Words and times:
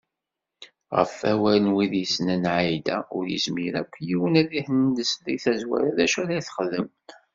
Ɣef 0.97 1.13
wawal 1.23 1.57
n 1.63 1.73
wid 1.73 1.93
yessnen 1.97 2.43
Ai-Da, 2.57 2.97
ur 3.17 3.23
yezmir 3.31 3.73
akk 3.81 3.93
yiwen 4.07 4.39
ad 4.41 4.51
ihendez 4.59 5.09
seg 5.11 5.37
tazwara 5.43 5.91
d 5.97 5.99
acu 6.05 6.19
ara 6.23 6.41
d-texdem. 6.45 6.87